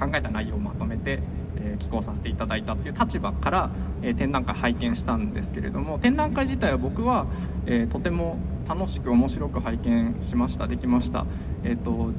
[0.02, 1.20] 考えた内容をまとめて、
[1.58, 3.70] え、寄稿させていただいたっていう立場から、
[4.02, 7.28] え、展覧会拝見したんですけれども展覧会自体は僕は、
[7.68, 11.26] え、とても楽しく面白く拝見しましたできました。
[11.64, 12.12] えーと、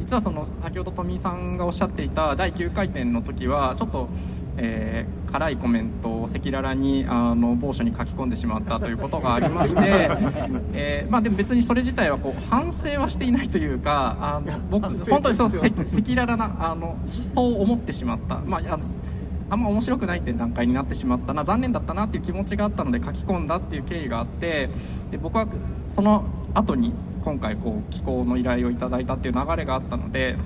[0.00, 4.08] 実はその先ほど富井さんがおっしゃっていた第9回展の時はちょっと、
[4.58, 9.80] えー、辛いコメントを赤裸々にあの某所に書き込んでしまったということがありまして、
[10.72, 18.84] えー、まあ、でも別にそれ自体はこう反省はしていないというかあの僕本当にそう赤裸々なあのそう思ってしまった、まあ、あの
[19.48, 24.68] あんま面白くないって段階になってしまったな残念だったなっていう気持ちがあったので書き込んだっていう経緯があって
[25.10, 25.46] で僕は
[25.88, 30.36] その後に今回こう寄稿の依頼をいただいたっていう流れがあったので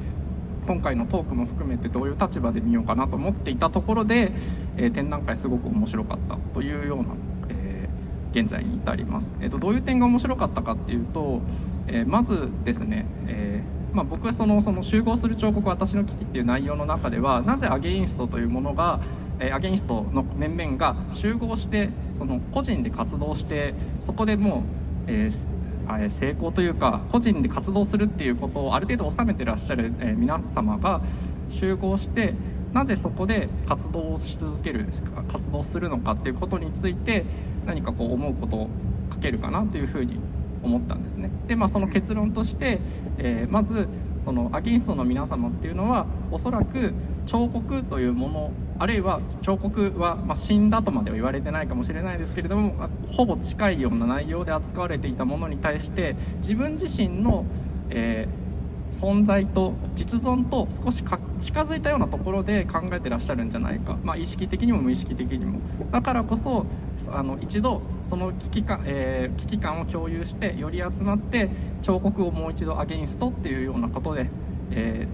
[0.70, 4.30] 今回のトークも含めてどういう立場で見ようかなと思っていたところで、
[4.76, 7.06] えー、展覧会すごく面白かったというような、
[7.48, 11.40] えー、現在に至ります、えーと、どういう点が面白かったかっていうと、
[11.88, 19.00] えー、まずですね、えまあ、僕はそのその集合する彫刻私の危機っていう内容の中ではなぜアゲインストというものが
[19.40, 24.62] えアゲインストの面々が集合してその個人で活動してそこでも
[25.09, 25.60] う、えー、
[26.09, 31.00] 成功というか個人で活動するっていうことをある程度収めてらっしゃる、え皆様が
[31.48, 32.35] 集合して
[32.72, 34.87] なぜそこで活動をし続ける
[35.33, 37.24] 活動するのかっていうことについて
[37.66, 38.70] 何かこう思うことを
[39.12, 40.18] 書けるかなというふうに
[40.62, 41.31] 思ったんですね。
[41.46, 42.81] で、まあ、その結論として、
[43.18, 43.88] えー、まず
[44.24, 46.92] そのアゲインストの皆様っていうのはおそらく
[47.26, 57.45] 彫刻というものあるいは彫刻は、まあ、死んだとまでは言われてないかもしれないですけれどもほぼ近いような内容で扱われていたものに対して自分自身の、
[57.90, 58.51] えー
[58.90, 65.61] 存在と実存と少し近づいたようなところで考えてらっしゃるんじゃないか、まあ、意識的にも無意識的にも。
[65.90, 66.66] だからこそ
[67.12, 71.49] あの一度その危機感、えー、危機感を共有してより集まって
[71.83, 74.29] 彫刻をもう一度アゲインストっていうようなことで、
[74.73, 75.07] え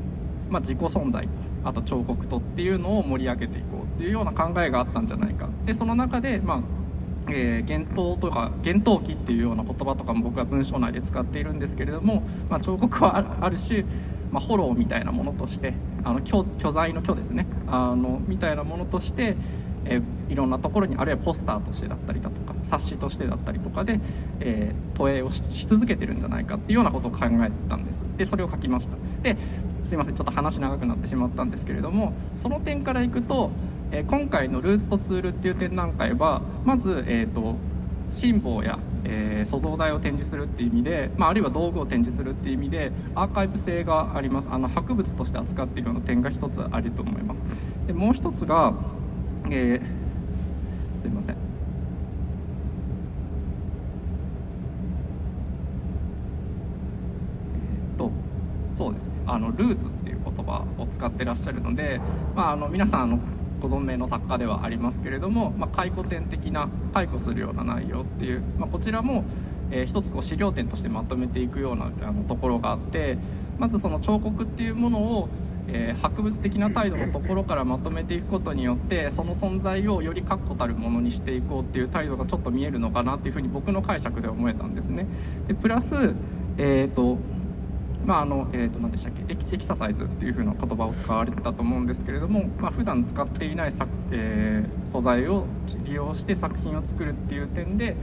[0.49, 1.31] ー、まあ、自己存在と。
[1.67, 5.49] あと彫刻とっていうのを盛り上げていこうっていうような考えがあったんじゃないか。
[5.65, 6.61] でその中で、まあ
[7.29, 13.85] えー、幻灯とか幻灯機っていうような言葉とかも僕は文章内で使っているんですけれども、まあ、彫刻はある種、
[14.31, 15.75] まあ、ホローみたいなものとして
[16.05, 17.47] あの巨巨材の巨ですね。
[17.67, 19.37] あのみたいなものとして、
[19.87, 23.99] えー、いろんなところにあるいはポスターとしてだったりだとか冊子としてだったりとかで、
[24.39, 28.05] えー、投影をし続けてるんじゃないかっていうようなことを考えたんです。
[28.17, 28.97] でそれを書きました。
[29.23, 29.37] で
[29.87, 33.51] すいませんちょっと話長くなってしまったんですけれどもその点からいくと
[33.93, 37.57] え今回の「ルーツとツール」っていう展覧会はまず、えーと、
[38.11, 44.49] 辛抱や、えー、塑像台を展示するっていう意味で、まあ、あるいは道具を展示するっていう意味でアーカイブ性があります。
[44.51, 47.45] あの博物として扱っているような点が一つあると思います。
[47.87, 48.75] でもう一つが、
[49.51, 51.37] えー、すいません
[57.97, 58.11] と
[58.73, 62.01] そうですねあのルーツっていう言葉を使ってらっしゃるので、
[62.35, 63.19] まあ、あの皆さんあの
[63.61, 69.25] ご存命の作家ではありますけれども、まあ、回顧展的な回顧するような内容っていう、まあ、こちらも、
[69.71, 73.19] えー、一つこう資料展としてまとめていくようなあのところがあって
[73.59, 75.29] まずその彫刻っていうものを
[75.69, 85.07] えー、博物的な態度のところからまとめていくことによってその存在をより確固たるものにしていこうっていう態度がちょっと見えるのかなっていうふうに僕の解釈で思えたんですね。
[85.49, 86.15] でプラス、
[86.57, 87.19] えーと
[88.07, 95.45] まああのえー、と何でしたっけエキササイズっていう風な言葉を使われてたと思うんですけれども、まあ普段使っていない作、えー、素材を
[95.85, 97.97] 利用して作品を作るっていう点で、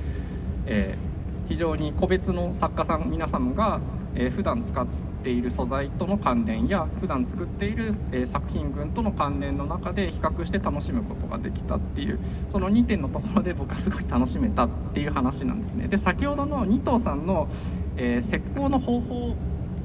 [0.65, 3.79] えー、非常に個別の作家さん皆様が、
[4.13, 4.85] えー、普段使っ
[5.23, 15.87] ている素材との関連や普段作っている、え、作品群との関連の中で比較して楽しむことができたっていうその2点のところで僕はすごい楽しめたっていう話なんですね。
[15.87, 17.47] で先ほどの二藤さんの、
[17.95, 19.35] え石膏の方法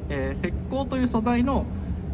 [0.08, 1.66] えー、石膏という素材の、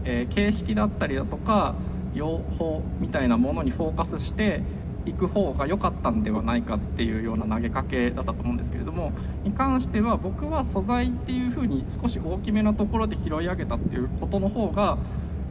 [0.04, 1.74] えー、形式だったりだとか
[2.14, 4.62] 用法みたいなものにフォーカスして
[5.06, 14.98] いく方が良かったんではないかっていうような投げかけだったと思うんですけれどもに関しては僕は素材っていう風に少し大きめなところで拾い上げたっていうことの方が、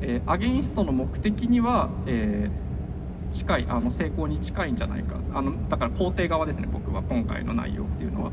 [0.01, 8.31] えー、アゲインストの目的には、えー、近いあの成功に近いんじゃないかあのだから肯定側ですね僕は今回の内容っていうのは。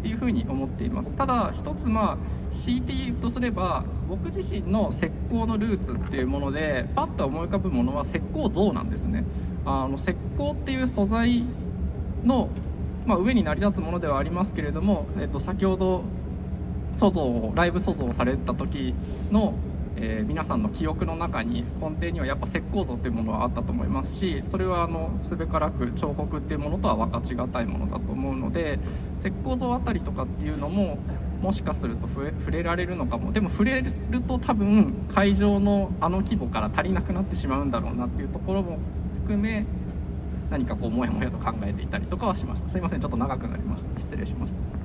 [0.00, 1.14] っていうふうに思っています。
[1.14, 9.24] ただ一つまあ強いて言うとすれば僕自身の石膏のルーツっていうものでパッと思い浮かぶものは石膏像なんですね。
[9.66, 11.44] あの石膏っていう素材
[12.24, 12.48] の、
[13.06, 16.02] まあ、上に成り立つものではありますけれども、えっと、先ほど
[16.96, 18.94] 塑像をライブ塑像をされた時
[19.30, 19.52] の
[20.02, 28.78] えー、皆さんの記憶の中に根底にはやっぱ石膏像っていうものはあったと思いますしそれはあのすべからく彫刻っていうものとは分かちがたいものだと思うので
[29.18, 30.98] 石膏像あたりとかっていうのも
[31.42, 33.32] もしかすると触れられるのかも。
[33.32, 33.90] でも触れる
[34.26, 38.78] と多分会場のあの規模から足りなくなってしまうんだろうなっていうところも
[39.22, 39.64] 含め
[40.50, 42.68] 何かこうもやもやと考えていたりとかはしました。
[42.68, 43.00] すいません。
[43.00, 44.00] ちょっと長くなりました。
[44.00, 44.79] 失礼しました。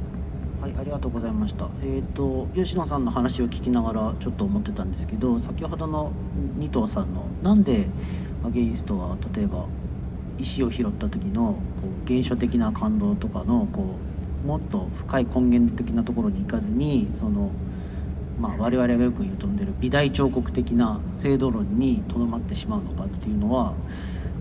[0.65, 1.69] はい、ありがとうございました。
[1.83, 6.11] えっ、ー、と吉野さんの話を聞きながらちょっと思ってたんですけど、先ほどの
[6.57, 7.87] 二藤さんのなんで
[8.43, 9.67] アゲインストは例えば
[10.39, 11.59] 石を拾った時のこ
[12.03, 13.97] う原初的な感動とかのこ
[14.43, 17.51] うもっと深い根源的なところに行かずにその。
[18.37, 23.73] まあ、我々がよく言うとんでる美大彫刻的な制度論にとどまってしまうのかっていうのは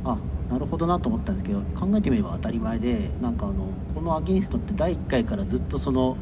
[0.05, 0.19] あ
[0.50, 6.16] なるほどなと思ったんですけど考えてみれば当たり前でなんかあのこの「アゲインスト」って第1回からずっとその、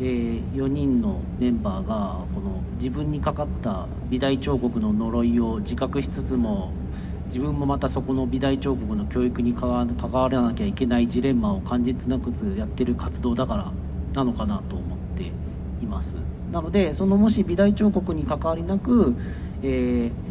[0.00, 6.72] えー、4人のメンバーがこの自分にかかった美大彫刻の呪いを自覚しつつも
[7.26, 13.72] 自分もまたそこの美大彫刻の教育に関わらなきゃいけないジレンマを感じつなくつやってる活動だから
[14.14, 15.24] なのかなと思って
[15.82, 16.16] います。
[16.52, 19.14] なのでそのもし美大彫刻に関わりなく、
[19.62, 20.29] えー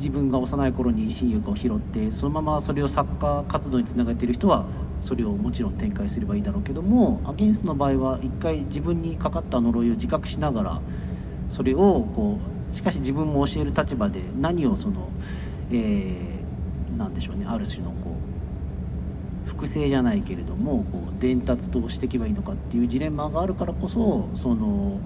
[0.00, 4.64] 自分が幼い頃に親友を拾ってそのままそれを作家活動につなげている人は
[4.98, 10.80] それをもちろん展開すればいいだろうけどもアゲンスの場合は一回自分にかかった呪いを自覚しながら
[11.50, 12.38] それをこ
[12.72, 15.10] うしかし自分も教える立場で何をその、
[15.70, 18.16] えー、なんでしょうねある種のこ
[19.46, 24.98] う複製じゃないけれどもこう伝達としていけばいいのかっていうジレンマがあるからこそその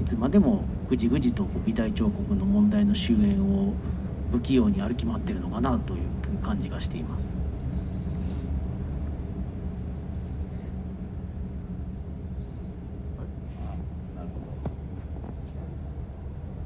[0.00, 3.74] いつまでもぐじぐじとこう美大彫刻の問題の終焉を
[4.32, 6.00] 不器用に歩き回ってるのかなという
[6.42, 7.26] 感じがしています。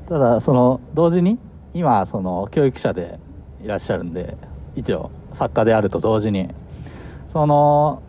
[0.09, 1.39] ただその同時に
[1.75, 3.19] 今その教育者で
[3.61, 4.37] いらっしゃるんで
[4.77, 6.49] 一応作家であると同時に
[7.33, 8.03] その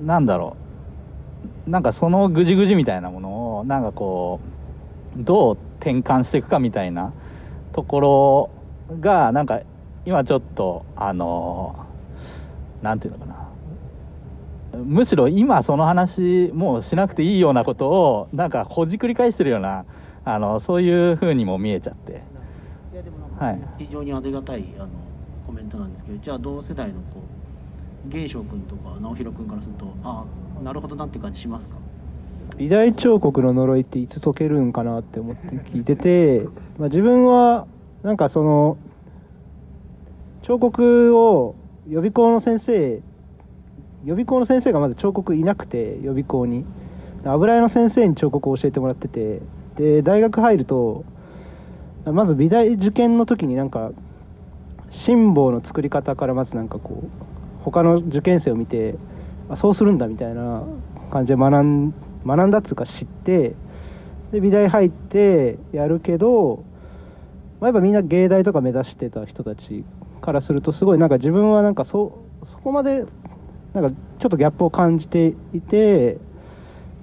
[0.00, 0.56] なんだろ
[1.66, 4.40] うなんかそのぐじぐじみたいなものをなんかこ
[5.18, 7.12] うどう転換していくかみたいな
[7.72, 8.50] ところ
[9.00, 9.60] がなんか
[10.04, 11.86] 今ちょっとあの
[12.82, 13.48] なんていうのかな。
[14.84, 19.84] むしろ今その話もうしなくていいようなことをなんかほじくり返してるような
[20.24, 22.22] あのそういうふうにも見えちゃって。
[22.92, 24.88] いやでもなんか非常にありがたいあの
[25.46, 27.22] コメントなんですけどじゃあ同世代のこ
[28.06, 30.24] う芸翔君とか直弘君からするとあ
[30.60, 31.76] あなるほどなって感じしますか？
[32.56, 36.40] 美大彫刻の呪いっていつ解けるんかなって思って聞いてて、
[36.78, 37.66] まあ、自分は
[38.04, 38.76] なんかその
[40.42, 41.56] 彫刻を
[41.88, 43.02] 予備校の先生
[44.04, 46.64] 予備校の先生がまず彫刻いなくて予備校に。
[47.26, 49.40] 油絵の先生に彫刻を教えてもらってて
[49.76, 51.06] で大学入ると
[52.04, 53.92] まず美大受験の時になんか
[54.90, 57.08] 辛抱の作り方からまずなんかこう
[57.64, 58.96] 他の受験生を見て
[59.48, 60.64] あそうするんだみたいな
[61.10, 61.94] 感じで学ん
[62.26, 63.54] 学んだっつうか知って
[64.30, 66.64] で美大入ってやるけど、
[67.60, 69.84] まあ、やっぱみんな芸大とか目指してた人たち
[70.20, 73.04] からするとすごいなんか自分はなんかそそこまで
[73.72, 76.18] なんかちょっとギャップを感じていて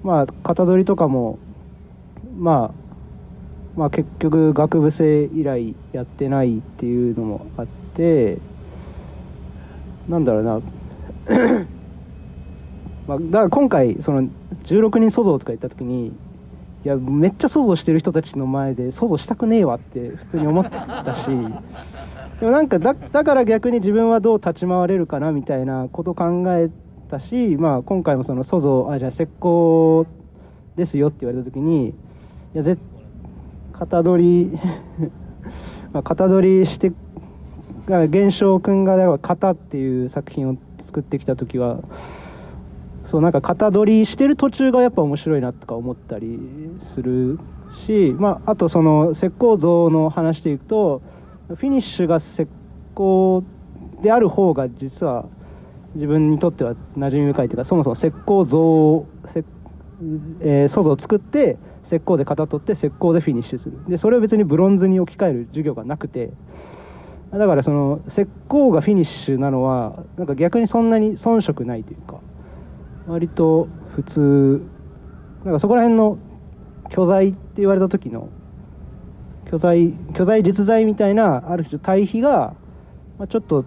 [0.03, 1.39] まあ型取りとかも
[2.37, 8.37] まあまあ結局学部生以来やってないっていうのもあって
[10.09, 10.61] なんだろうな。
[13.07, 14.29] まあ、だから今回その
[14.63, 16.13] 16人想像とか言った時に
[16.83, 21.29] いやめっちゃ想像してる人たちの前で想像したくねえわって普通に思ったし
[22.39, 26.71] でもなんかだだから逆に自分はどう立ち回れるかなみたいなこと考え
[27.09, 30.07] たし、まあ、今回もその想像あじゃあ石膏
[30.75, 31.93] ですよって言われた時にい
[32.55, 32.77] やぜ
[33.73, 34.59] 型取り
[35.93, 36.91] まあ型取りして
[37.87, 40.55] 源証君が「型」っていう作品を
[40.85, 41.79] 作ってきた時は
[43.11, 46.39] そうなんか型取りしてる途中がやっぱ面白いなとか思ったり
[46.79, 47.39] する
[47.85, 51.01] し、まあ、あとその石膏像の話でいくと
[51.49, 52.47] フィニッシュが石
[52.95, 53.43] 膏
[54.01, 55.25] である方が実は
[55.93, 59.45] 自分にとっては馴染み深いというかそもそも石膏像石、
[60.39, 61.57] えー、想像を作って
[61.87, 63.77] 石膏で型取って石膏でフィニッシュする。
[63.89, 66.31] でそれを別にブロンズに置き換える授業がなくて
[67.33, 72.21] だからその石膏がフィニッシュなのはなんか逆にそんなに遜色ないというか
[73.07, 74.61] 割と普通
[75.43, 76.17] なんかそこら辺の
[76.89, 78.29] 巨材って言われた時の
[79.49, 82.55] 巨材巨材実在みたいなある種対比が、
[83.17, 83.65] まあ、ちょっと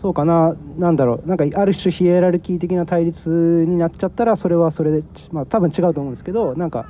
[0.00, 6.86] そうかななんだろうなんかある種ヒエラルキー的な対立になっちゃったらそれはそれでまあ多分違うと思うんですけどなんか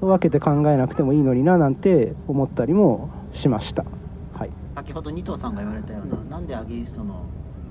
[0.00, 3.84] そう分けて考えなくてもいいのにななんて思ったりもしました。
[4.32, 7.24] はい、先ほど二藤さんが言われたような、なんでアゲインストの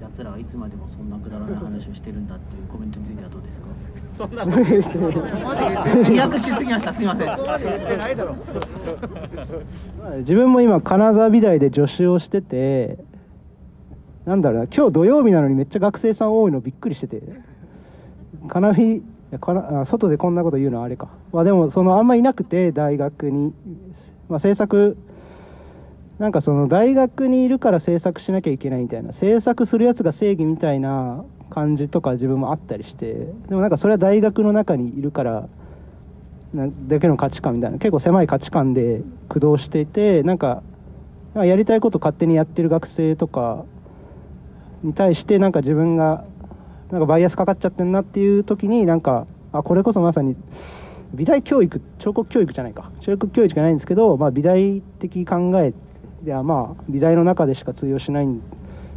[0.08, 3.68] やつらはいつまでもそんなくだらない話をしてるんだっていうコメントについてはどうですか？
[4.18, 6.04] そんなこと。
[6.04, 6.92] 飛躍しすぎました。
[6.94, 7.30] すみません。
[10.20, 12.98] 自分も今金沢美大で助手をしてて
[14.26, 17.22] なんだろうな今日土曜日なのにめっちゃ学生さん多いのびっくりしてて。
[18.50, 19.02] 金日
[19.42, 23.54] かな外でこんなこと言うのはあれか、まあ、でもそのあんまいなくて大学に、
[24.30, 24.96] まあ、制作
[26.20, 33.14] なんかその大学にいるから制作しなきゃいけないみたいな制作するやつが正義みたいな感じとか自分もあったりして
[33.48, 35.48] でもなんかそれは大学の中にいるから
[36.88, 40.64] だけの価値観みたいな結構狭い価値観で駆動していてなんか
[41.36, 43.66] やりたいこと勝手にやってる学生とか
[44.82, 46.24] に対してなんか自分が
[46.92, 50.36] なんかバイアスかかっちゃってんなっていう時になんかあこれこそまさに
[51.14, 52.92] 美大教育彫刻教育じゃないか。
[53.00, 55.74] 彫刻教育じゃないんですけど、まあ、美大的考え
[56.24, 58.28] ではまあ美大の中でしか通用しない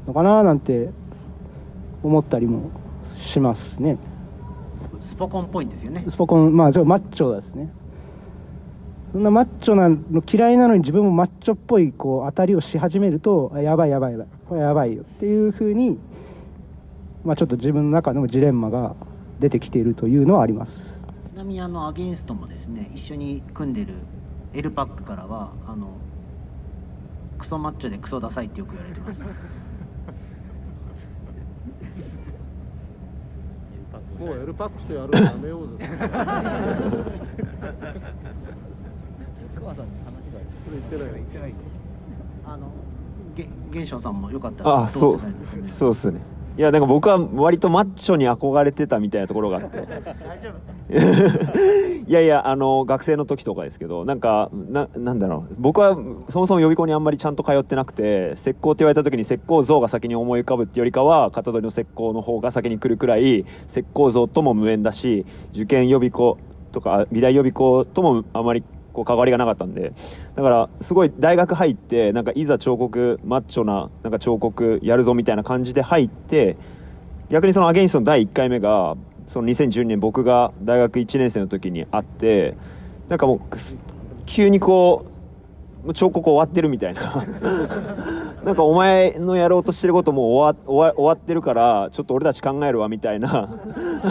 [0.06, 0.90] のかななんて
[2.02, 2.70] 思ったりも
[3.04, 3.98] しますね。
[5.00, 6.04] スポコンっぽいんですよね。
[6.08, 7.70] スポコンまあマッチョですね。
[9.12, 15.98] そんなマッチョなの嫌いなのに自分もマッチョっぽいこう当たりをし始めるとやばいやばいやばいこれやばいよっていうふうに、
[17.24, 18.94] まあ、ちょっと自分の中でもジレンマが
[19.40, 20.80] 出てきているというのはあります。
[21.28, 23.94] ちなみにあのアゲンストもですね一緒に組んでる
[24.52, 25.88] L パックからはあの
[27.40, 29.24] クソマッチョでクソダサいってよく言われてます
[34.18, 35.88] もうエルパックスやるのやめようぜ。
[42.44, 42.70] あの、
[43.34, 44.82] げ、玄翔さんもよかったら。
[44.82, 45.18] あ、そう、
[45.62, 46.20] そうですね。
[46.60, 49.78] いやなんか僕は割とマッチョに憧れてたみたいなところがあって。
[52.06, 55.54] いやいやあの学生の時とかですけどなんかななんだろう。
[55.58, 55.96] 僕は
[56.28, 66.36] そもそも予備校にあんまりちゃんと通ってなくて石膏って言われた時に石膏像が先に思い浮かぶってよりかは型取りの石膏の方が先に来るくらい石膏像とも無縁だし受験予備校
[66.72, 68.62] とか美大予備校ともあまり
[69.00, 69.92] こう関わりがなかったんで
[70.36, 76.56] だからすごい大学入ってなんかいざ彫刻マッチョななんか彫刻やるぞみたいな感じで入って
[77.30, 78.96] 逆にそのアゲインストの第1回目が
[79.28, 82.56] その2012年僕が大学1年生の時にあって
[83.08, 83.40] なんかもう
[84.26, 85.06] 急にこ
[85.86, 87.24] う彫刻終わってるみたいな。
[88.44, 93.60] なんかお前のやろうとしてることも終わ終わ終わってるからちょっと俺たち考えるわみたいな。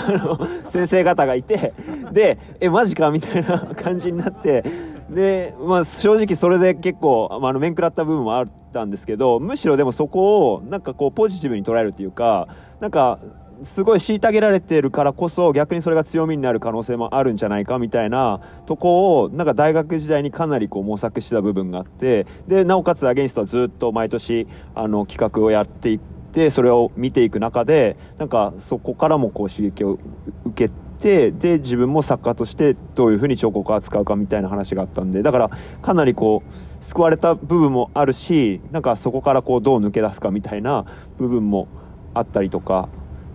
[0.70, 1.74] 先生方がいて。
[2.12, 3.10] でえマジか？
[3.12, 4.64] みたいな感じになって。
[5.10, 12.48] で、まあ、正直それで結構、まあ、あの面食らった部分もあったんですけどむしろでもそこをなんかこうポジティブに捉えるっていうか
[12.80, 13.18] なんか
[13.64, 26.00] すごい虐げられてるからこそ逆にそれが強みになる可能性もあるんじゃないかみたいなとこをなんか大学時代にかなりこう模索した部分があってでなおかつアゲインストはずっと毎年あの企画をやっていっ
[26.32, 30.00] てそれを見ていく中でなんかそこからもこう刺激を
[30.46, 35.50] 受けてで自分も作家としてどういうふうに彫刻を扱うかみたいな話があったんでだから
[35.82, 40.86] かなりこう救われた部分もあるしなんかそこからこうどう抜け出すかみたいな
[41.18, 41.68] 部分も
[42.14, 42.90] あったりとか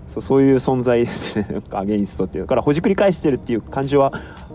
[0.08, 1.46] そうそういう存在ですね。
[1.72, 2.44] アゲインストっていう。
[2.44, 4.12] だからほじくり返してるっていう感じは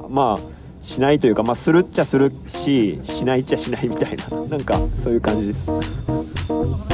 [0.10, 4.46] まあしないというか、まあ、するっちゃするししないっちゃしないみたいな。
[4.46, 6.89] なんかそういう感じです。